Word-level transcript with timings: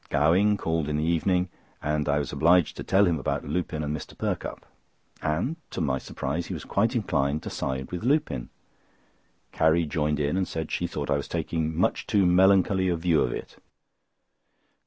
Gowing 0.09 0.57
called 0.57 0.89
in 0.89 0.97
the 0.97 1.03
evening, 1.03 1.47
and 1.79 2.09
I 2.09 2.17
was 2.17 2.33
obliged 2.33 2.75
to 2.77 2.83
tell 2.83 3.05
him 3.05 3.19
about 3.19 3.45
Lupin 3.45 3.83
and 3.83 3.95
Mr. 3.95 4.17
Perkupp; 4.17 4.65
and, 5.21 5.57
to 5.69 5.79
my 5.79 5.99
surprise, 5.99 6.47
he 6.47 6.55
was 6.55 6.65
quite 6.65 6.95
inclined 6.95 7.43
to 7.43 7.51
side 7.51 7.91
with 7.91 8.01
Lupin. 8.01 8.49
Carrie 9.51 9.85
joined 9.85 10.19
in, 10.19 10.37
and 10.37 10.47
said 10.47 10.71
she 10.71 10.87
thought 10.87 11.11
I 11.11 11.17
was 11.17 11.27
taking 11.27 11.77
much 11.77 12.07
too 12.07 12.25
melancholy 12.25 12.89
a 12.89 12.95
view 12.95 13.21
of 13.21 13.31
it. 13.31 13.57